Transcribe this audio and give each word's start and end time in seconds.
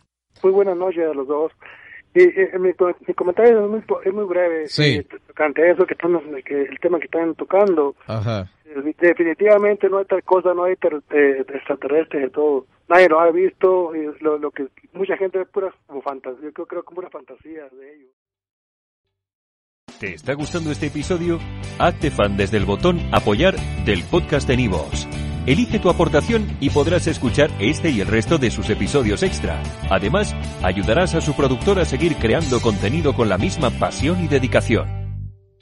Muy 0.43 0.53
buenas 0.53 0.77
noches 0.77 1.05
a 1.09 1.15
los 1.15 1.29
dos. 1.29 1.53
Y, 2.15 2.23
y, 2.23 2.59
mi, 2.59 2.71
mi, 3.07 3.15
comentario 3.15 3.65
es 3.65 3.71
muy, 3.71 3.83
es 4.05 4.13
muy 4.13 4.25
breve. 4.25 4.69
Sí. 4.69 4.83
Eh, 4.83 5.07
tocante 5.29 5.71
eso 5.71 5.87
que, 5.87 5.95
están, 5.95 6.19
que 6.45 6.63
el 6.63 6.81
tema 6.81 6.99
que 6.99 7.07
están 7.07 7.35
tocando. 7.37 7.95
Ajá. 8.07 8.51
Definitivamente 9.05 9.91
no 9.91 9.99
hay 9.99 10.07
tal 10.07 10.23
cosa, 10.23 10.55
no 10.55 10.65
hay 10.65 10.77
ter, 10.77 10.95
eh, 11.11 11.45
extraterrestres 11.55 12.23
de 12.23 12.31
todo. 12.31 12.67
Nadie 12.89 13.11
lo 13.11 13.21
ha 13.21 13.31
visto. 13.31 13.93
Lo, 14.21 14.39
lo 14.39 14.51
que 14.51 14.69
mucha 14.95 15.15
gente 15.19 15.37
ve 15.37 15.45
pura 15.45 15.75
como 15.87 16.01
fantasía. 16.01 16.51
Yo 16.57 16.65
creo 16.65 16.83
como 16.83 17.01
una 17.01 17.11
fantasía 17.11 17.69
de 17.69 17.95
ellos. 17.95 18.11
¿Te 20.01 20.15
está 20.15 20.33
gustando 20.33 20.71
este 20.71 20.87
episodio? 20.87 21.39
Hazte 21.79 22.11
fan 22.11 22.39
desde 22.39 22.57
el 22.57 22.65
botón 22.65 22.99
Apoyar 23.13 23.57
del 23.85 24.05
podcast 24.11 24.49
de 24.49 24.57
Nivos. 24.57 25.07
Elige 25.47 25.79
tu 25.79 25.91
aportación 25.91 26.57
y 26.61 26.71
podrás 26.71 27.07
escuchar 27.07 27.51
este 27.61 27.91
y 27.91 28.01
el 28.01 28.07
resto 28.07 28.39
de 28.39 28.51
sus 28.51 28.71
episodios 28.71 29.23
extra. 29.23 29.63
Además, 29.91 30.35
ayudarás 30.63 31.15
a 31.15 31.21
su 31.21 31.37
productor 31.37 31.79
a 31.79 31.85
seguir 31.85 32.17
creando 32.17 32.59
contenido 32.63 33.13
con 33.13 33.29
la 33.29 33.37
misma 33.37 33.69
pasión 33.69 34.25
y 34.25 34.29
dedicación. 34.29 35.04